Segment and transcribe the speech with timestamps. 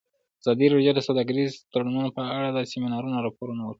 [0.41, 3.69] ازادي راډیو د سوداګریز تړونونه په اړه د سیمینارونو راپورونه ورکړي.